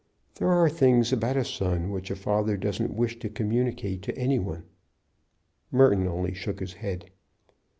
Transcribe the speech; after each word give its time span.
There 0.33 0.47
are 0.51 0.67
things 0.67 1.13
about 1.13 1.37
a 1.37 1.45
son 1.45 1.91
which 1.91 2.09
a 2.09 2.15
father 2.15 2.57
doesn't 2.57 2.95
wish 2.95 3.19
to 3.19 3.29
communicate 3.29 4.01
to 4.01 4.17
any 4.17 4.39
one." 4.39 4.63
Merton 5.71 6.07
only 6.07 6.33
shook 6.33 6.59
his 6.59 6.73
head. 6.73 7.11